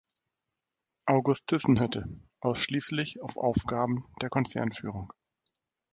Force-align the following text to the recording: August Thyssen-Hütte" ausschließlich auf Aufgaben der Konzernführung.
August 1.05 1.45
Thyssen-Hütte" 1.49 2.05
ausschließlich 2.39 3.21
auf 3.21 3.37
Aufgaben 3.37 4.07
der 4.19 4.31
Konzernführung. 4.31 5.13